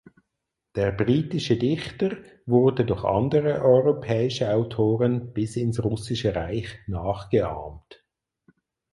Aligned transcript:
Der 0.73 0.91
britische 0.93 1.57
Dichter 1.57 2.17
wurde 2.47 2.85
durch 2.85 3.03
andere 3.03 3.61
europäische 3.61 4.51
Autoren 4.51 5.31
bis 5.31 5.55
ins 5.55 5.77
Russische 5.83 6.33
Reich 6.33 6.75
nachgeahmt. 6.87 8.03